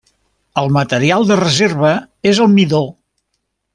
El 0.61 0.71
material 0.77 1.27
de 1.31 1.37
reserva 1.41 1.93
és 2.31 2.41
el 2.47 2.51
midó. 2.59 2.81